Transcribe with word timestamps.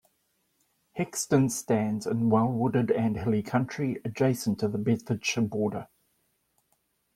Hexton 0.93 1.49
stands 1.51 2.07
in 2.07 2.31
well 2.31 2.47
wooded 2.47 2.89
and 2.89 3.17
hilly 3.17 3.43
country 3.43 4.01
adjacent 4.03 4.57
to 4.61 4.67
the 4.67 4.79
Bedfordshire 4.79 5.43
border. 5.43 5.89